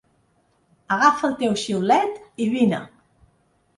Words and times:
Agafa 0.95 1.29
el 1.29 1.37
teu 1.43 1.53
xiulet 1.65 2.19
i 2.47 2.51
vine! 2.55 2.81